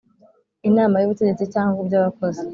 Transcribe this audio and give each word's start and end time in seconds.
Inama 0.69 0.95
y 0.97 1.05
ubutegetsi 1.07 1.45
cyangwa 1.53 1.77
iby 1.83 1.95
abakozi 2.01 2.41